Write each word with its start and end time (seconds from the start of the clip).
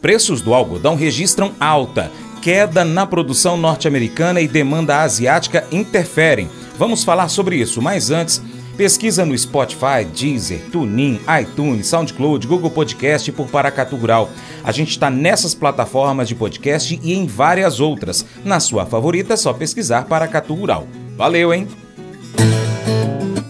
Preços 0.00 0.40
do 0.40 0.54
algodão 0.54 0.94
registram 0.94 1.52
alta. 1.58 2.10
Queda 2.40 2.84
na 2.84 3.04
produção 3.04 3.56
norte-americana 3.56 4.40
e 4.40 4.46
demanda 4.46 5.02
asiática 5.02 5.66
interferem. 5.72 6.48
Vamos 6.78 7.02
falar 7.02 7.28
sobre 7.28 7.56
isso, 7.56 7.82
mas 7.82 8.10
antes, 8.10 8.40
pesquisa 8.76 9.26
no 9.26 9.36
Spotify, 9.36 10.04
Deezer, 10.14 10.60
TuneIn, 10.70 11.20
iTunes, 11.42 11.88
SoundCloud, 11.88 12.46
Google 12.46 12.70
Podcast 12.70 13.32
por 13.32 13.48
Paracatu 13.48 13.96
Rural. 13.96 14.30
A 14.62 14.70
gente 14.70 14.90
está 14.90 15.10
nessas 15.10 15.52
plataformas 15.52 16.28
de 16.28 16.36
podcast 16.36 16.98
e 17.02 17.12
em 17.12 17.26
várias 17.26 17.80
outras. 17.80 18.24
Na 18.44 18.60
sua 18.60 18.86
favorita 18.86 19.34
é 19.34 19.36
só 19.36 19.52
pesquisar 19.52 20.04
Paracatu 20.04 20.54
Rural. 20.54 20.86
Valeu, 21.16 21.52
hein? 21.52 21.66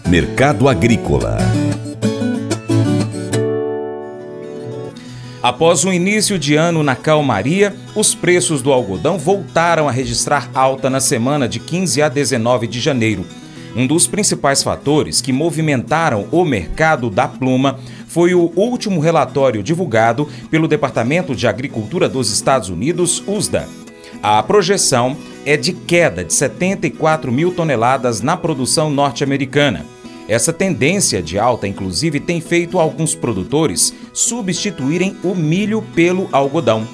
Mercado 0.06 0.66
Agrícola 0.66 1.36
Após 5.40 5.84
o 5.84 5.92
início 5.92 6.36
de 6.36 6.56
ano 6.56 6.82
na 6.82 6.96
calmaria, 6.96 7.74
os 7.94 8.12
preços 8.12 8.60
do 8.60 8.72
algodão 8.72 9.16
voltaram 9.16 9.88
a 9.88 9.92
registrar 9.92 10.50
alta 10.52 10.90
na 10.90 10.98
semana 10.98 11.48
de 11.48 11.60
15 11.60 12.02
a 12.02 12.08
19 12.08 12.66
de 12.66 12.80
janeiro. 12.80 13.24
Um 13.76 13.86
dos 13.86 14.08
principais 14.08 14.64
fatores 14.64 15.20
que 15.20 15.32
movimentaram 15.32 16.26
o 16.32 16.44
mercado 16.44 17.08
da 17.08 17.28
pluma 17.28 17.78
foi 18.08 18.34
o 18.34 18.50
último 18.56 19.00
relatório 19.00 19.62
divulgado 19.62 20.28
pelo 20.50 20.66
Departamento 20.66 21.36
de 21.36 21.46
Agricultura 21.46 22.08
dos 22.08 22.32
Estados 22.32 22.68
Unidos, 22.68 23.22
USDA. 23.24 23.68
A 24.20 24.42
projeção 24.42 25.16
é 25.46 25.56
de 25.56 25.72
queda 25.72 26.24
de 26.24 26.34
74 26.34 27.30
mil 27.30 27.52
toneladas 27.52 28.20
na 28.20 28.36
produção 28.36 28.90
norte-americana. 28.90 29.86
Essa 30.28 30.52
tendência 30.52 31.22
de 31.22 31.38
alta, 31.38 31.66
inclusive, 31.66 32.20
tem 32.20 32.38
feito 32.38 32.78
alguns 32.78 33.14
produtores 33.14 33.94
substituírem 34.12 35.16
o 35.24 35.34
milho 35.34 35.82
pelo 35.94 36.28
algodão. 36.30 36.86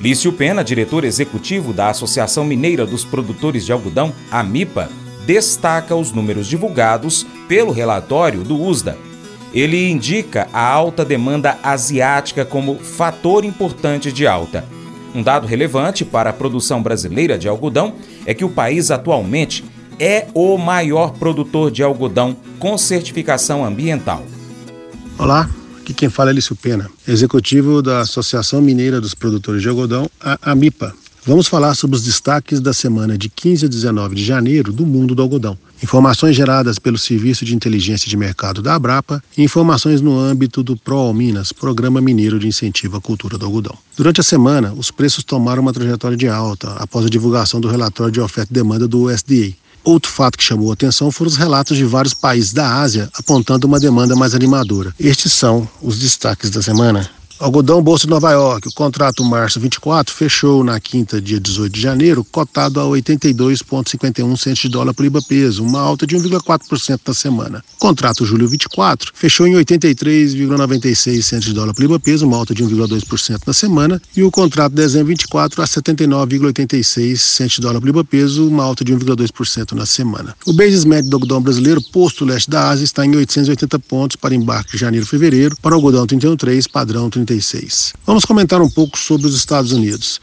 Lício 0.00 0.32
Pena, 0.32 0.64
diretor 0.64 1.04
executivo 1.04 1.74
da 1.74 1.90
Associação 1.90 2.44
Mineira 2.44 2.86
dos 2.86 3.04
Produtores 3.04 3.66
de 3.66 3.72
Algodão, 3.72 4.12
AMIPA, 4.30 4.88
destaca 5.26 5.94
os 5.94 6.12
números 6.12 6.46
divulgados 6.46 7.26
pelo 7.46 7.72
relatório 7.72 8.42
do 8.42 8.58
USDA. 8.60 8.96
Ele 9.52 9.90
indica 9.90 10.48
a 10.50 10.66
alta 10.66 11.04
demanda 11.04 11.58
asiática 11.62 12.42
como 12.42 12.78
fator 12.78 13.44
importante 13.44 14.10
de 14.10 14.26
alta. 14.26 14.64
Um 15.14 15.22
dado 15.22 15.46
relevante 15.46 16.06
para 16.06 16.30
a 16.30 16.32
produção 16.32 16.82
brasileira 16.82 17.38
de 17.38 17.46
algodão 17.46 17.94
é 18.24 18.32
que 18.32 18.46
o 18.46 18.50
país 18.50 18.90
atualmente 18.90 19.62
é 19.98 20.28
o 20.34 20.56
maior 20.58 21.12
produtor 21.12 21.70
de 21.70 21.82
algodão 21.82 22.36
com 22.58 22.76
certificação 22.76 23.64
ambiental. 23.64 24.24
Olá, 25.18 25.48
aqui 25.80 25.92
quem 25.92 26.08
fala 26.08 26.30
é 26.30 26.32
Lício 26.32 26.56
Pena, 26.56 26.90
executivo 27.06 27.82
da 27.82 28.00
Associação 28.00 28.60
Mineira 28.60 29.00
dos 29.00 29.14
Produtores 29.14 29.62
de 29.62 29.68
Algodão, 29.68 30.10
a 30.20 30.38
AMIPA. 30.52 30.94
Vamos 31.24 31.46
falar 31.46 31.76
sobre 31.76 31.94
os 31.94 32.02
destaques 32.02 32.60
da 32.60 32.72
semana 32.72 33.16
de 33.16 33.28
15 33.28 33.66
a 33.66 33.68
19 33.68 34.16
de 34.16 34.24
janeiro 34.24 34.72
do 34.72 34.84
mundo 34.84 35.14
do 35.14 35.22
algodão. 35.22 35.56
Informações 35.80 36.34
geradas 36.34 36.80
pelo 36.80 36.98
Serviço 36.98 37.44
de 37.44 37.54
Inteligência 37.54 38.08
de 38.08 38.16
Mercado 38.16 38.60
da 38.60 38.74
Abrapa 38.74 39.22
e 39.38 39.42
informações 39.44 40.00
no 40.00 40.18
âmbito 40.18 40.64
do 40.64 40.76
ProAl 40.76 41.14
Minas, 41.14 41.52
Programa 41.52 42.00
Mineiro 42.00 42.40
de 42.40 42.48
Incentivo 42.48 42.96
à 42.96 43.00
Cultura 43.00 43.38
do 43.38 43.46
Algodão. 43.46 43.76
Durante 43.96 44.20
a 44.20 44.24
semana, 44.24 44.72
os 44.76 44.90
preços 44.90 45.22
tomaram 45.22 45.62
uma 45.62 45.72
trajetória 45.72 46.16
de 46.16 46.26
alta 46.26 46.72
após 46.74 47.06
a 47.06 47.08
divulgação 47.08 47.60
do 47.60 47.68
relatório 47.68 48.12
de 48.12 48.20
oferta 48.20 48.52
e 48.52 48.54
demanda 48.54 48.88
do 48.88 49.02
USDA, 49.02 49.54
Outro 49.84 50.10
fato 50.10 50.38
que 50.38 50.44
chamou 50.44 50.70
a 50.70 50.74
atenção 50.74 51.10
foram 51.10 51.28
os 51.28 51.36
relatos 51.36 51.76
de 51.76 51.84
vários 51.84 52.14
países 52.14 52.52
da 52.52 52.80
Ásia 52.80 53.08
apontando 53.14 53.66
uma 53.66 53.80
demanda 53.80 54.14
mais 54.14 54.34
animadora. 54.34 54.94
Estes 54.98 55.32
são 55.32 55.68
os 55.80 55.98
destaques 55.98 56.50
da 56.50 56.62
semana. 56.62 57.10
Algodão 57.42 57.82
Bolsa 57.82 58.06
de 58.06 58.10
Nova 58.10 58.30
York, 58.30 58.68
o 58.68 58.72
contrato 58.72 59.24
março 59.24 59.58
24 59.58 60.14
fechou 60.14 60.62
na 60.62 60.78
quinta, 60.78 61.20
dia 61.20 61.40
18 61.40 61.72
de 61.72 61.80
janeiro, 61.80 62.22
cotado 62.22 62.78
a 62.78 62.84
82,51 62.84 64.36
centos 64.36 64.62
de 64.62 64.68
dólar 64.68 64.94
por 64.94 65.02
libra 65.02 65.20
peso, 65.20 65.64
uma 65.64 65.80
alta 65.80 66.06
de 66.06 66.16
1,4% 66.16 67.00
na 67.04 67.12
semana. 67.12 67.64
O 67.74 67.80
contrato 67.80 68.24
julho 68.24 68.46
24 68.46 69.10
fechou 69.12 69.44
em 69.44 69.54
83,96 69.54 71.20
centos 71.22 71.46
de 71.46 71.52
dólar 71.52 71.74
por 71.74 71.82
libra 71.82 71.98
peso, 71.98 72.28
uma 72.28 72.36
alta 72.36 72.54
de 72.54 72.62
1,2% 72.62 73.40
na 73.44 73.52
semana, 73.52 74.00
e 74.16 74.22
o 74.22 74.30
contrato 74.30 74.72
dezembro 74.72 75.08
24 75.08 75.62
a 75.62 75.64
79,86 75.64 77.16
centos 77.16 77.54
de 77.56 77.60
dólar 77.60 77.80
por 77.80 77.86
libra 77.86 78.04
peso, 78.04 78.46
uma 78.46 78.62
alta 78.62 78.84
de 78.84 78.94
1,2% 78.94 79.72
na 79.72 79.84
semana. 79.84 80.36
O 80.46 80.52
basis 80.52 80.84
médio 80.84 81.10
do 81.10 81.16
algodão 81.16 81.42
brasileiro, 81.42 81.82
posto 81.90 82.24
leste 82.24 82.48
da 82.48 82.68
Ásia, 82.68 82.84
está 82.84 83.04
em 83.04 83.16
880 83.16 83.80
pontos 83.80 84.14
para 84.14 84.32
embarque 84.32 84.70
de 84.74 84.78
janeiro-fevereiro, 84.78 85.56
para 85.60 85.72
o 85.72 85.74
algodão 85.74 86.06
31,3, 86.06 86.70
padrão 86.70 87.10
31 87.40 87.92
Vamos 88.06 88.24
comentar 88.24 88.60
um 88.60 88.68
pouco 88.68 88.98
sobre 88.98 89.26
os 89.26 89.34
Estados 89.34 89.72
Unidos. 89.72 90.20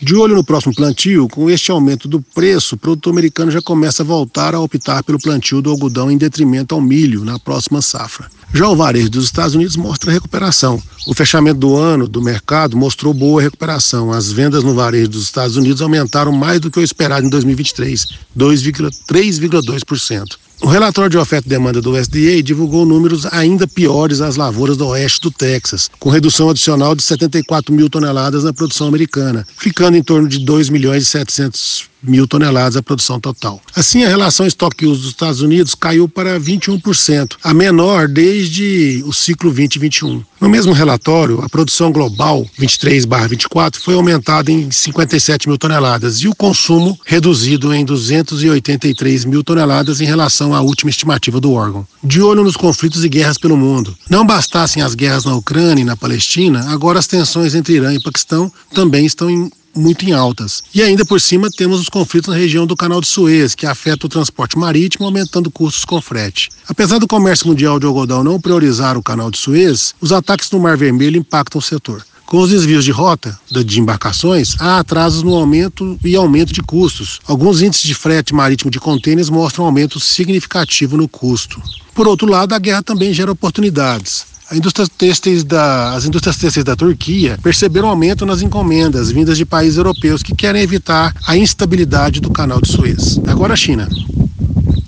De 0.00 0.14
olho 0.16 0.34
no 0.34 0.42
próximo 0.42 0.74
plantio, 0.74 1.28
com 1.28 1.48
este 1.48 1.70
aumento 1.70 2.08
do 2.08 2.20
preço, 2.20 2.74
o 2.74 2.78
produtor 2.78 3.12
americano 3.12 3.52
já 3.52 3.62
começa 3.62 4.02
a 4.02 4.06
voltar 4.06 4.52
a 4.52 4.60
optar 4.60 5.04
pelo 5.04 5.20
plantio 5.20 5.62
do 5.62 5.70
algodão 5.70 6.10
em 6.10 6.18
detrimento 6.18 6.74
ao 6.74 6.80
milho 6.80 7.24
na 7.24 7.38
próxima 7.38 7.80
safra. 7.80 8.28
Já 8.52 8.68
o 8.68 8.74
varejo 8.74 9.08
dos 9.08 9.26
Estados 9.26 9.54
Unidos 9.54 9.76
mostra 9.76 10.10
recuperação. 10.10 10.82
O 11.06 11.14
fechamento 11.14 11.60
do 11.60 11.76
ano 11.76 12.08
do 12.08 12.20
mercado 12.20 12.76
mostrou 12.76 13.14
boa 13.14 13.40
recuperação. 13.40 14.12
As 14.12 14.32
vendas 14.32 14.64
no 14.64 14.74
varejo 14.74 15.08
dos 15.08 15.22
Estados 15.22 15.56
Unidos 15.56 15.80
aumentaram 15.80 16.32
mais 16.32 16.58
do 16.58 16.70
que 16.70 16.80
o 16.80 16.82
esperado 16.82 17.24
em 17.24 17.30
2023, 17.30 18.08
3,2%. 18.36 20.36
O 20.62 20.68
relatório 20.68 21.10
de 21.10 21.18
oferta 21.18 21.48
e 21.48 21.50
demanda 21.50 21.82
do 21.82 21.90
USDA 21.90 22.40
divulgou 22.40 22.86
números 22.86 23.26
ainda 23.26 23.66
piores 23.66 24.20
às 24.20 24.36
lavouras 24.36 24.76
do 24.76 24.86
oeste 24.86 25.20
do 25.22 25.30
Texas, 25.30 25.90
com 25.98 26.08
redução 26.08 26.48
adicional 26.48 26.94
de 26.94 27.02
74 27.02 27.74
mil 27.74 27.90
toneladas 27.90 28.44
na 28.44 28.52
produção 28.52 28.86
americana, 28.86 29.44
ficando 29.58 29.96
em 29.96 30.02
torno 30.04 30.28
de 30.28 30.38
2 30.38 30.68
milhões 30.68 31.02
e 31.02 31.06
700 31.06 31.91
mil 32.02 32.26
toneladas 32.26 32.76
a 32.76 32.82
produção 32.82 33.20
total. 33.20 33.60
Assim, 33.74 34.04
a 34.04 34.08
relação 34.08 34.46
estoque-uso 34.46 35.02
dos 35.02 35.10
Estados 35.10 35.40
Unidos 35.40 35.74
caiu 35.74 36.08
para 36.08 36.38
21%, 36.38 37.36
a 37.42 37.54
menor 37.54 38.08
desde 38.08 39.02
o 39.06 39.12
ciclo 39.12 39.50
2021. 39.50 40.22
No 40.40 40.48
mesmo 40.48 40.72
relatório, 40.72 41.40
a 41.40 41.48
produção 41.48 41.92
global 41.92 42.44
23/24 42.58 43.80
foi 43.80 43.94
aumentada 43.94 44.50
em 44.50 44.70
57 44.70 45.48
mil 45.48 45.56
toneladas 45.56 46.16
e 46.16 46.28
o 46.28 46.34
consumo 46.34 46.98
reduzido 47.06 47.72
em 47.72 47.84
283 47.84 49.24
mil 49.24 49.44
toneladas 49.44 50.00
em 50.00 50.04
relação 50.04 50.54
à 50.54 50.60
última 50.60 50.90
estimativa 50.90 51.40
do 51.40 51.52
órgão. 51.52 51.86
De 52.02 52.20
olho 52.20 52.42
nos 52.42 52.56
conflitos 52.56 53.04
e 53.04 53.08
guerras 53.08 53.38
pelo 53.38 53.56
mundo. 53.56 53.96
Não 54.10 54.26
bastassem 54.26 54.82
as 54.82 54.94
guerras 54.94 55.24
na 55.24 55.36
Ucrânia 55.36 55.82
e 55.82 55.84
na 55.84 55.96
Palestina, 55.96 56.70
agora 56.70 56.98
as 56.98 57.06
tensões 57.06 57.54
entre 57.54 57.74
Irã 57.74 57.94
e 57.94 58.02
Paquistão 58.02 58.52
também 58.74 59.06
estão 59.06 59.30
em 59.30 59.50
muito 59.74 60.04
em 60.04 60.12
altas. 60.12 60.62
E 60.74 60.82
ainda 60.82 61.04
por 61.04 61.20
cima 61.20 61.50
temos 61.50 61.80
os 61.80 61.88
conflitos 61.88 62.28
na 62.28 62.36
região 62.36 62.66
do 62.66 62.76
Canal 62.76 63.00
de 63.00 63.06
Suez, 63.06 63.54
que 63.54 63.66
afeta 63.66 64.06
o 64.06 64.08
transporte 64.08 64.58
marítimo, 64.58 65.06
aumentando 65.06 65.50
custos 65.50 65.84
com 65.84 66.00
frete. 66.00 66.50
Apesar 66.68 66.98
do 66.98 67.08
comércio 67.08 67.46
mundial 67.46 67.78
de 67.78 67.86
algodão 67.86 68.22
não 68.22 68.40
priorizar 68.40 68.96
o 68.96 69.02
Canal 69.02 69.30
de 69.30 69.38
Suez, 69.38 69.94
os 70.00 70.12
ataques 70.12 70.50
no 70.50 70.60
Mar 70.60 70.76
Vermelho 70.76 71.18
impactam 71.18 71.58
o 71.58 71.62
setor. 71.62 72.04
Com 72.32 72.40
os 72.40 72.48
desvios 72.48 72.82
de 72.82 72.90
rota 72.90 73.38
de 73.50 73.78
embarcações, 73.78 74.56
há 74.58 74.78
atrasos 74.78 75.22
no 75.22 75.34
aumento 75.34 75.98
e 76.02 76.16
aumento 76.16 76.50
de 76.50 76.62
custos. 76.62 77.20
Alguns 77.26 77.60
índices 77.60 77.84
de 77.84 77.94
frete 77.94 78.34
marítimo 78.34 78.70
de 78.70 78.80
contêineres 78.80 79.28
mostram 79.28 79.64
um 79.64 79.66
aumento 79.66 80.00
significativo 80.00 80.96
no 80.96 81.06
custo. 81.06 81.60
Por 81.94 82.08
outro 82.08 82.26
lado, 82.26 82.54
a 82.54 82.58
guerra 82.58 82.82
também 82.82 83.12
gera 83.12 83.30
oportunidades. 83.30 84.31
Indústria 84.50 84.86
têxteis 84.86 85.44
da, 85.44 85.94
as 85.94 86.04
indústrias 86.04 86.36
têxteis 86.36 86.64
da 86.64 86.76
Turquia 86.76 87.38
perceberam 87.42 87.88
aumento 87.88 88.26
nas 88.26 88.42
encomendas 88.42 89.10
vindas 89.10 89.38
de 89.38 89.46
países 89.46 89.78
europeus 89.78 90.22
que 90.22 90.34
querem 90.34 90.62
evitar 90.62 91.14
a 91.26 91.36
instabilidade 91.36 92.20
do 92.20 92.30
canal 92.30 92.60
de 92.60 92.68
Suez. 92.68 93.18
Agora 93.26 93.54
a 93.54 93.56
China. 93.56 93.88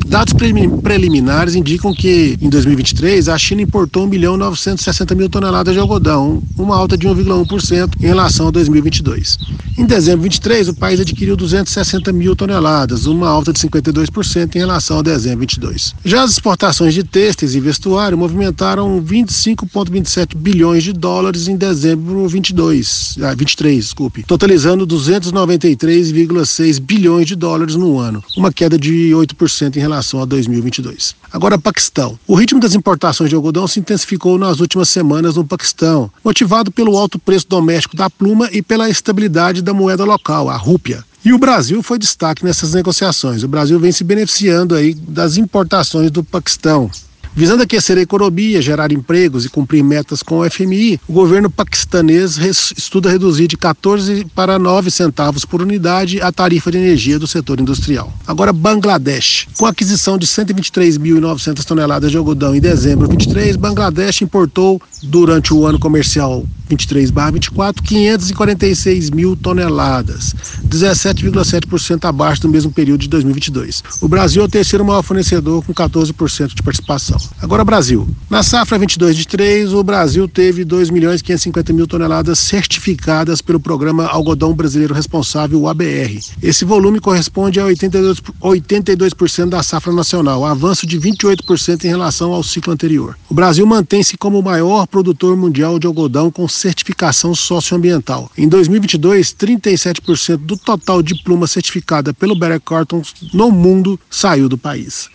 Dados 0.06 0.34
preliminares 0.34 1.54
indicam 1.54 1.92
que 1.92 2.36
em 2.40 2.48
2023 2.48 3.28
a 3.28 3.38
China 3.38 3.62
importou 3.62 4.04
1 4.04 4.06
milhão 4.06 4.36
960 4.36 5.14
mil 5.14 5.28
toneladas 5.28 5.72
de 5.72 5.80
algodão, 5.80 6.42
uma 6.56 6.76
alta 6.76 6.96
de 6.96 7.08
1,1% 7.08 7.94
em 8.00 8.06
relação 8.06 8.48
a 8.48 8.50
2022. 8.50 9.38
Em 9.76 9.86
dezembro 9.86 10.28
de 10.28 10.38
2023, 10.38 10.68
o 10.68 10.74
país 10.74 11.00
adquiriu 11.00 11.36
260 11.36 12.12
mil 12.12 12.36
toneladas, 12.36 13.06
uma 13.06 13.28
alta 13.28 13.52
de 13.52 13.58
52% 13.58 14.54
em 14.54 14.58
relação 14.58 14.98
a 14.98 15.02
dezembro 15.02 15.46
de 15.46 15.58
2022. 15.58 15.94
Já 16.04 16.22
as 16.22 16.32
exportações 16.32 16.94
de 16.94 17.02
têxteis 17.02 17.54
e 17.54 17.60
vestuário 17.60 18.16
movimentaram 18.16 19.02
25,27 19.02 20.36
bilhões 20.36 20.84
de 20.84 20.92
dólares 20.92 21.48
em 21.48 21.56
dezembro 21.56 22.26
de 22.26 22.32
22, 22.32 23.16
ah, 23.22 23.34
23, 23.34 23.84
desculpe, 23.84 24.22
totalizando 24.22 24.86
293,6 24.86 26.78
bilhões 26.78 27.26
de 27.26 27.34
dólares 27.34 27.74
no 27.74 27.98
ano, 27.98 28.22
uma 28.36 28.52
queda 28.52 28.78
de 28.78 29.10
8% 29.12 29.76
em 29.76 29.80
relação 29.80 29.93
relação 29.94 30.20
a 30.20 30.24
2022. 30.24 31.14
Agora, 31.32 31.58
Paquistão. 31.58 32.18
O 32.26 32.34
ritmo 32.34 32.60
das 32.60 32.74
importações 32.74 33.30
de 33.30 33.36
algodão 33.36 33.66
se 33.66 33.80
intensificou 33.80 34.38
nas 34.38 34.60
últimas 34.60 34.88
semanas 34.88 35.36
no 35.36 35.44
Paquistão, 35.44 36.10
motivado 36.24 36.70
pelo 36.70 36.96
alto 36.96 37.18
preço 37.18 37.46
doméstico 37.48 37.96
da 37.96 38.10
pluma 38.10 38.48
e 38.52 38.60
pela 38.60 38.90
estabilidade 38.90 39.62
da 39.62 39.72
moeda 39.72 40.04
local, 40.04 40.50
a 40.50 40.56
rúpia. 40.56 41.04
E 41.24 41.32
o 41.32 41.38
Brasil 41.38 41.82
foi 41.82 41.98
destaque 41.98 42.44
nessas 42.44 42.74
negociações. 42.74 43.42
O 43.42 43.48
Brasil 43.48 43.80
vem 43.80 43.90
se 43.90 44.04
beneficiando 44.04 44.74
aí 44.74 44.92
das 44.92 45.38
importações 45.38 46.10
do 46.10 46.22
Paquistão. 46.22 46.90
Visando 47.36 47.64
aquecer 47.64 47.98
a 47.98 48.00
economia, 48.00 48.62
gerar 48.62 48.92
empregos 48.92 49.44
e 49.44 49.48
cumprir 49.48 49.82
metas 49.82 50.22
com 50.22 50.38
o 50.38 50.48
FMI, 50.48 51.00
o 51.08 51.12
governo 51.12 51.50
paquistanês 51.50 52.38
estuda 52.38 53.10
reduzir 53.10 53.48
de 53.48 53.56
14 53.56 54.24
para 54.36 54.56
9 54.56 54.88
centavos 54.88 55.44
por 55.44 55.60
unidade 55.60 56.20
a 56.20 56.30
tarifa 56.30 56.70
de 56.70 56.78
energia 56.78 57.18
do 57.18 57.26
setor 57.26 57.58
industrial. 57.58 58.12
Agora, 58.24 58.52
Bangladesh. 58.52 59.48
Com 59.58 59.66
a 59.66 59.70
aquisição 59.70 60.16
de 60.16 60.28
123.900 60.28 61.64
toneladas 61.64 62.12
de 62.12 62.16
algodão 62.16 62.54
em 62.54 62.60
dezembro 62.60 63.08
de 63.08 63.16
23, 63.16 63.56
Bangladesh 63.56 64.22
importou 64.22 64.80
durante 65.02 65.52
o 65.52 65.66
ano 65.66 65.80
comercial 65.80 66.44
23/24 66.70 67.82
546 67.82 69.10
mil 69.10 69.36
toneladas, 69.36 70.34
17,7% 70.66 72.04
abaixo 72.04 72.42
do 72.42 72.48
mesmo 72.48 72.72
período 72.72 73.02
de 73.02 73.08
2022. 73.08 73.82
O 74.00 74.08
Brasil 74.08 74.42
é 74.42 74.44
o 74.44 74.48
terceiro 74.48 74.84
maior 74.84 75.02
fornecedor 75.02 75.64
com 75.64 75.74
14% 75.74 76.54
de 76.54 76.62
participação. 76.62 77.18
Agora 77.40 77.64
Brasil. 77.64 78.08
Na 78.30 78.42
safra 78.42 78.78
22/23, 78.78 79.72
o 79.72 79.82
Brasil 79.82 80.26
teve 80.26 80.64
2 80.64 80.90
milhões 80.90 81.22
550 81.22 81.72
mil 81.72 81.86
toneladas 81.86 82.38
certificadas 82.38 83.40
pelo 83.40 83.60
programa 83.60 84.06
Algodão 84.06 84.54
Brasileiro 84.54 84.94
Responsável, 84.94 85.60
o 85.60 85.68
ABR. 85.68 86.20
Esse 86.42 86.64
volume 86.64 87.00
corresponde 87.00 87.60
a 87.60 87.64
82%, 87.64 88.32
82% 88.40 89.48
da 89.48 89.62
safra 89.62 89.92
nacional, 89.92 90.44
avanço 90.44 90.86
de 90.86 90.98
28% 90.98 91.84
em 91.84 91.88
relação 91.88 92.32
ao 92.32 92.42
ciclo 92.42 92.72
anterior. 92.72 93.16
O 93.28 93.34
Brasil 93.34 93.66
mantém-se 93.66 94.16
como 94.16 94.38
o 94.38 94.42
maior 94.42 94.86
produtor 94.86 95.36
mundial 95.36 95.78
de 95.78 95.86
algodão 95.86 96.30
com 96.30 96.48
certificação 96.48 97.34
socioambiental. 97.34 98.30
Em 98.36 98.48
2022, 98.48 99.34
37% 99.34 100.36
do 100.36 100.56
total 100.56 101.02
de 101.02 101.14
pluma 101.22 101.46
certificada 101.46 102.12
pelo 102.14 102.34
Better 102.34 102.60
Cartons 102.60 103.14
no 103.32 103.50
mundo 103.50 103.98
saiu 104.10 104.48
do 104.48 104.58
país. 104.58 105.08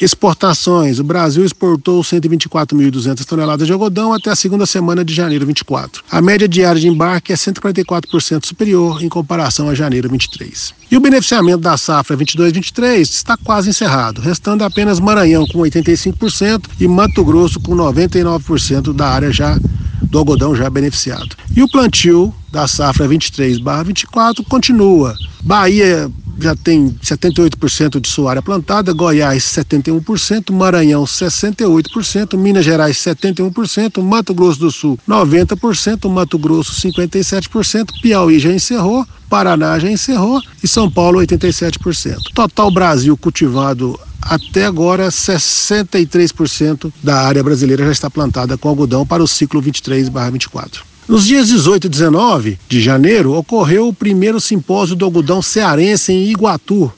Exportações: 0.00 0.98
o 0.98 1.04
Brasil 1.04 1.44
exportou 1.44 2.02
124.200 2.02 3.24
toneladas 3.24 3.66
de 3.66 3.72
algodão 3.72 4.14
até 4.14 4.30
a 4.30 4.36
segunda 4.36 4.64
semana 4.64 5.04
de 5.04 5.12
janeiro 5.12 5.44
24. 5.44 6.02
A 6.10 6.22
média 6.22 6.48
diária 6.48 6.80
de 6.80 6.88
embarque 6.88 7.32
é 7.32 7.36
144% 7.36 8.46
superior 8.46 9.02
em 9.02 9.08
comparação 9.08 9.68
a 9.68 9.74
janeiro 9.74 10.08
23. 10.08 10.72
E 10.90 10.96
o 10.96 11.00
beneficiamento 11.00 11.58
da 11.58 11.76
safra 11.76 12.16
22-23 12.16 13.00
está 13.00 13.36
quase 13.36 13.68
encerrado, 13.68 14.20
restando 14.20 14.64
apenas 14.64 14.98
Maranhão 14.98 15.46
com 15.46 15.58
85% 15.58 16.62
e 16.80 16.88
Mato 16.88 17.22
Grosso 17.22 17.60
com 17.60 17.76
99% 17.76 18.94
da 18.94 19.08
área 19.08 19.30
já 19.30 19.58
do 20.02 20.18
algodão 20.18 20.56
já 20.56 20.70
beneficiado. 20.70 21.36
E 21.54 21.62
o 21.62 21.68
plantio 21.68 22.34
da 22.50 22.66
safra 22.66 23.06
23/24 23.06 24.44
continua. 24.48 25.14
Bahia 25.42 26.10
já 26.40 26.54
tem 26.56 26.90
78% 27.02 28.00
de 28.00 28.08
sua 28.08 28.30
área 28.30 28.42
plantada, 28.42 28.92
Goiás 28.92 29.42
71%, 29.44 30.52
Maranhão 30.52 31.04
68%, 31.04 32.36
Minas 32.36 32.64
Gerais 32.64 32.96
71%, 32.96 34.02
Mato 34.02 34.34
Grosso 34.34 34.60
do 34.60 34.70
Sul 34.70 34.98
90%, 35.08 36.08
Mato 36.10 36.38
Grosso 36.38 36.72
57%, 36.72 37.88
Piauí 38.00 38.38
já 38.38 38.52
encerrou, 38.52 39.06
Paraná 39.28 39.78
já 39.78 39.90
encerrou 39.90 40.40
e 40.62 40.68
São 40.68 40.90
Paulo 40.90 41.20
87%. 41.20 42.16
Total 42.34 42.70
Brasil 42.70 43.16
cultivado 43.16 43.98
até 44.20 44.66
agora, 44.66 45.08
63% 45.08 46.92
da 47.02 47.22
área 47.22 47.42
brasileira 47.42 47.84
já 47.86 47.92
está 47.92 48.10
plantada 48.10 48.58
com 48.58 48.68
algodão 48.68 49.06
para 49.06 49.22
o 49.22 49.28
ciclo 49.28 49.62
23/24. 49.62 50.89
Nos 51.10 51.26
dias 51.26 51.48
18 51.48 51.88
e 51.88 51.90
19 51.90 52.58
de 52.68 52.80
janeiro, 52.80 53.32
ocorreu 53.32 53.88
o 53.88 53.92
primeiro 53.92 54.40
simpósio 54.40 54.94
do 54.94 55.04
algodão 55.04 55.42
cearense 55.42 56.12
em 56.12 56.30
Iguatu, 56.30 56.90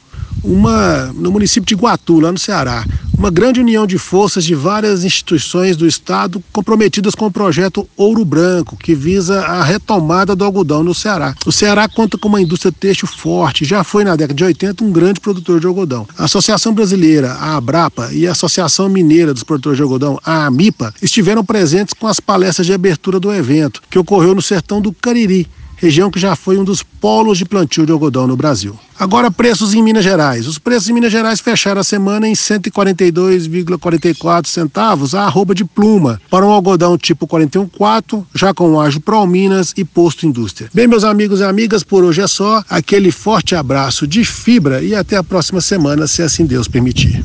uma, 0.45 1.07
no 1.15 1.33
município 1.33 1.67
de 1.67 1.73
Iguatu, 1.73 2.21
lá 2.21 2.31
no 2.31 2.39
Ceará 2.39 2.85
uma 3.23 3.31
grande 3.31 3.61
união 3.61 3.87
de 3.87 3.99
forças 3.99 4.45
de 4.45 4.53
várias 4.53 5.05
instituições 5.05 5.77
do 5.77 5.87
Estado 5.87 6.43
comprometidas 6.53 7.15
com 7.15 7.27
o 7.27 7.31
projeto 7.31 7.89
Ouro 7.97 8.25
Branco, 8.25 8.77
que 8.77 8.97
visa 8.97 9.43
a 9.43 9.63
retomada 9.63 10.35
do 10.35 10.45
algodão 10.45 10.83
no 10.83 10.93
Ceará. 10.93 11.33
O 11.47 11.53
Ceará 11.53 11.89
conta 11.89 12.19
com 12.19 12.27
uma 12.27 12.43
indústria 12.43 12.73
têxtil 12.73 13.07
forte, 13.07 13.65
já 13.65 13.85
foi 13.85 14.03
na 14.03 14.17
década 14.17 14.35
de 14.35 14.43
80 14.43 14.83
um 14.83 14.91
grande 14.91 15.21
produtor 15.21 15.61
de 15.61 15.69
algodão. 15.69 16.05
A 16.19 16.25
Associação 16.25 16.75
Brasileira, 16.75 17.35
a 17.35 17.57
Abrapa, 17.57 18.11
e 18.13 18.27
a 18.27 18.33
Associação 18.33 18.89
Mineira 18.89 19.33
dos 19.33 19.45
Produtores 19.45 19.77
de 19.77 19.85
Algodão, 19.85 20.19
a 20.25 20.47
AMIPA, 20.47 20.93
estiveram 21.01 21.45
presentes 21.45 21.95
com 21.95 22.09
as 22.09 22.19
palestras 22.19 22.67
de 22.67 22.73
abertura 22.73 23.21
do 23.21 23.33
evento, 23.33 23.83
que 23.89 24.01
ocorreu 24.01 24.35
no 24.35 24.43
sertão 24.43 24.81
do 24.81 24.93
Cariri, 24.93 25.49
região 25.77 26.11
que 26.11 26.19
já 26.19 26.35
foi 26.35 26.59
um 26.59 26.65
dos 26.65 26.83
polos 26.83 27.39
de 27.39 27.45
plantio 27.45 27.87
de 27.87 27.93
algodão 27.93 28.27
no 28.27 28.37
Brasil. 28.37 28.77
Agora, 29.03 29.31
preços 29.33 29.75
em 29.75 29.83
Minas 29.83 30.05
Gerais. 30.05 30.47
Os 30.47 30.61
preços 30.61 30.89
em 30.89 30.93
Minas 30.93 31.11
Gerais 31.11 31.41
fecharam 31.41 31.81
a 31.81 31.85
semana 31.85 32.29
em 32.29 32.35
142,44 32.35 34.47
centavos 34.47 35.13
a 35.13 35.25
arroba 35.25 35.57
de 35.57 35.65
pluma 35.65 36.21
para 36.31 36.47
um 36.47 36.51
algodão 36.51 36.97
tipo 36.97 37.27
41,4, 37.27 38.25
já 38.33 38.55
com 38.55 38.81
ágio 38.81 39.01
Pro 39.01 39.27
Minas 39.27 39.75
e 39.77 39.85
posto 39.85 40.25
indústria. 40.25 40.71
Bem, 40.73 40.87
meus 40.87 41.03
amigos 41.03 41.41
e 41.41 41.43
amigas, 41.43 41.83
por 41.83 42.05
hoje 42.05 42.21
é 42.21 42.29
só. 42.29 42.63
Aquele 42.71 43.11
forte 43.11 43.57
abraço 43.57 44.07
de 44.07 44.25
fibra 44.25 44.81
e 44.81 44.95
até 44.95 45.17
a 45.17 45.25
próxima 45.25 45.61
semana, 45.61 46.07
se 46.07 46.23
assim 46.23 46.47
Deus 46.47 46.69
permitir. 46.69 47.25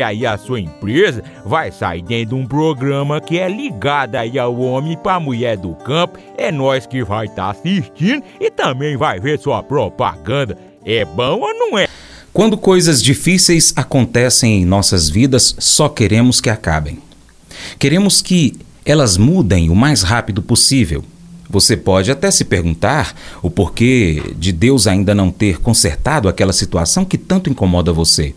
aí 0.00 0.24
a 0.24 0.38
sua 0.38 0.60
empresa 0.60 1.22
vai 1.44 1.72
sair 1.72 2.02
dentro 2.02 2.36
de 2.36 2.42
um 2.42 2.46
programa 2.46 3.20
que 3.20 3.38
é 3.38 3.48
ligado 3.48 4.14
aí 4.14 4.38
ao 4.38 4.56
homem 4.58 4.96
para 4.96 5.20
mulher 5.20 5.56
do 5.56 5.74
campo. 5.74 6.18
É 6.38 6.52
nós 6.52 6.86
que 6.86 7.02
vai 7.02 7.26
estar 7.26 7.44
tá 7.44 7.50
assistindo 7.50 8.22
e 8.40 8.50
também 8.50 8.96
vai 8.96 9.18
ver 9.18 9.38
sua 9.38 9.62
propaganda. 9.62 10.56
É 10.84 11.04
bom 11.04 11.40
ou 11.40 11.52
não 11.52 11.76
é? 11.78 11.88
Quando 12.32 12.56
coisas 12.56 13.02
difíceis 13.02 13.74
acontecem 13.76 14.62
em 14.62 14.64
nossas 14.64 15.10
vidas, 15.10 15.54
só 15.58 15.88
queremos 15.88 16.40
que 16.40 16.48
acabem. 16.48 16.98
Queremos 17.78 18.22
que 18.22 18.56
elas 18.84 19.16
mudem 19.16 19.68
o 19.68 19.74
mais 19.74 20.02
rápido 20.02 20.40
possível. 20.42 21.04
Você 21.48 21.76
pode 21.76 22.10
até 22.10 22.30
se 22.30 22.46
perguntar 22.46 23.14
o 23.42 23.50
porquê 23.50 24.22
de 24.38 24.50
Deus 24.52 24.86
ainda 24.86 25.14
não 25.14 25.30
ter 25.30 25.58
consertado 25.58 26.26
aquela 26.26 26.52
situação 26.52 27.04
que 27.04 27.18
tanto 27.18 27.50
incomoda 27.50 27.92
você. 27.92 28.34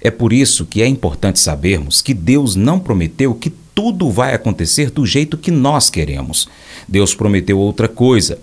É 0.00 0.10
por 0.10 0.32
isso 0.32 0.66
que 0.66 0.82
é 0.82 0.86
importante 0.86 1.38
sabermos 1.38 2.00
que 2.00 2.14
Deus 2.14 2.54
não 2.54 2.78
prometeu 2.78 3.34
que 3.34 3.50
tudo 3.74 4.10
vai 4.10 4.34
acontecer 4.34 4.90
do 4.90 5.06
jeito 5.06 5.38
que 5.38 5.50
nós 5.50 5.88
queremos. 5.88 6.48
Deus 6.86 7.14
prometeu 7.14 7.58
outra 7.58 7.88
coisa. 7.88 8.38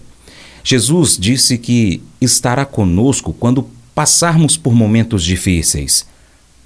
Jesus 0.64 1.18
disse 1.18 1.58
que 1.58 2.02
estará 2.20 2.66
conosco 2.66 3.34
quando 3.34 3.70
passarmos 3.94 4.58
por 4.58 4.74
momentos 4.74 5.24
difíceis. 5.24 6.06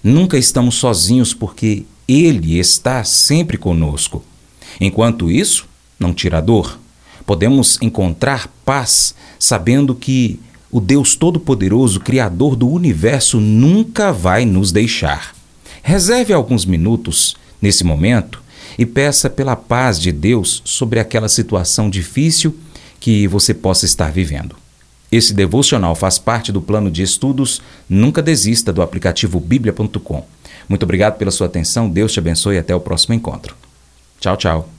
Nunca 0.03 0.38
estamos 0.38 0.75
sozinhos 0.75 1.34
porque 1.34 1.84
Ele 2.08 2.58
está 2.58 3.03
sempre 3.03 3.58
conosco. 3.58 4.24
Enquanto 4.79 5.29
isso, 5.29 5.67
não 6.00 6.13
tira 6.13 6.41
dor. 6.41 6.79
Podemos 7.25 7.77
encontrar 7.81 8.48
paz 8.63 9.13
sabendo 9.38 9.93
que 9.93 10.39
o 10.71 10.79
Deus 10.79 11.15
Todo-Poderoso, 11.15 11.99
Criador 11.99 12.55
do 12.55 12.69
universo, 12.69 13.39
nunca 13.39 14.11
vai 14.11 14.45
nos 14.45 14.71
deixar. 14.71 15.33
Reserve 15.81 16.33
alguns 16.33 16.65
minutos 16.65 17.35
nesse 17.61 17.83
momento 17.83 18.41
e 18.77 18.85
peça 18.85 19.29
pela 19.29 19.55
paz 19.55 19.99
de 19.99 20.11
Deus 20.11 20.61
sobre 20.63 20.99
aquela 20.99 21.27
situação 21.27 21.89
difícil 21.89 22.55
que 22.99 23.27
você 23.27 23.53
possa 23.53 23.85
estar 23.85 24.11
vivendo. 24.11 24.55
Esse 25.11 25.33
devocional 25.33 25.95
faz 25.95 26.19
parte 26.19 26.51
do 26.51 26.61
plano 26.61 26.91
de 26.91 27.01
estudos 27.01 27.61
Nunca 27.89 28.21
Desista 28.21 28.71
do 28.71 28.81
aplicativo 28.81 29.39
bíblia.com. 29.39 30.25
Muito 30.67 30.83
obrigado 30.83 31.17
pela 31.17 31.31
sua 31.31 31.47
atenção, 31.47 31.89
Deus 31.89 32.13
te 32.13 32.19
abençoe 32.19 32.55
e 32.55 32.59
até 32.59 32.75
o 32.75 32.79
próximo 32.79 33.15
encontro. 33.15 33.55
Tchau, 34.19 34.38
tchau. 34.38 34.78